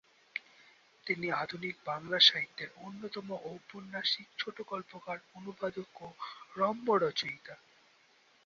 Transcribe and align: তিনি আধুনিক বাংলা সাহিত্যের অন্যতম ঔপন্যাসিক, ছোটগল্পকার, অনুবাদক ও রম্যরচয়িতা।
তিনি 1.05 1.27
আধুনিক 1.33 1.75
বাংলা 1.85 2.19
সাহিত্যের 2.19 2.69
অন্যতম 2.77 3.27
ঔপন্যাসিক, 3.45 4.27
ছোটগল্পকার, 4.37 5.17
অনুবাদক 5.35 5.89
ও 6.01 6.07
রম্যরচয়িতা। 6.57 7.55